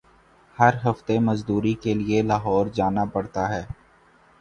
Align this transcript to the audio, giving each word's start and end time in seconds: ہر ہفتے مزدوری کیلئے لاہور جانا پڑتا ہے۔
ہر 0.57 0.73
ہفتے 0.85 1.17
مزدوری 1.19 1.73
کیلئے 1.83 2.21
لاہور 2.21 2.65
جانا 2.75 3.05
پڑتا 3.13 3.47
ہے۔ 3.49 3.63